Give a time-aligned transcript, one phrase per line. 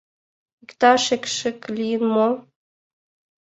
[0.63, 2.27] Иктаж экшык лийын мо?..